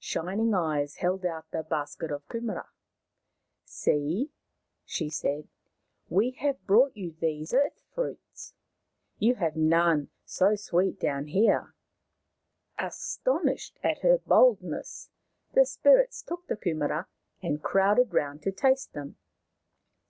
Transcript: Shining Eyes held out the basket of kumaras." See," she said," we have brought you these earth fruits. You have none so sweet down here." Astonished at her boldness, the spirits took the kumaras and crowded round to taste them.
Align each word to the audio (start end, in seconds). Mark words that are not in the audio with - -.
Shining 0.00 0.52
Eyes 0.52 0.96
held 0.96 1.24
out 1.24 1.50
the 1.50 1.62
basket 1.62 2.10
of 2.12 2.28
kumaras." 2.28 2.66
See," 3.64 4.30
she 4.84 5.08
said," 5.08 5.48
we 6.18 6.32
have 6.40 6.66
brought 6.66 6.94
you 6.94 7.12
these 7.18 7.54
earth 7.54 7.80
fruits. 7.94 8.52
You 9.16 9.36
have 9.36 9.56
none 9.56 10.10
so 10.26 10.56
sweet 10.56 11.00
down 11.00 11.28
here." 11.28 11.74
Astonished 12.78 13.78
at 13.82 14.00
her 14.00 14.18
boldness, 14.18 15.08
the 15.54 15.64
spirits 15.64 16.20
took 16.22 16.48
the 16.48 16.56
kumaras 16.58 17.06
and 17.40 17.62
crowded 17.62 18.12
round 18.12 18.42
to 18.42 18.52
taste 18.52 18.92
them. 18.92 19.16